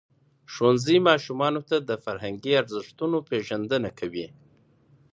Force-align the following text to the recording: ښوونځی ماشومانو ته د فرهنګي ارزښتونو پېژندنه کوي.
ښوونځی 0.53 0.97
ماشومانو 1.09 1.61
ته 1.69 1.77
د 1.89 1.91
فرهنګي 2.03 2.53
ارزښتونو 2.61 3.17
پېژندنه 3.29 3.89
کوي. 3.99 4.27